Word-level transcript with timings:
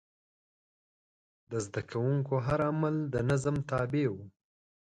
د 1.51 1.51
زده 1.65 1.81
کوونکو 1.91 2.33
هر 2.47 2.59
عمل 2.69 2.95
د 3.13 3.15
نظم 3.29 3.55
تابع 3.69 4.05
و. 4.11 4.15